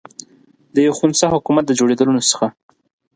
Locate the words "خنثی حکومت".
0.99-1.63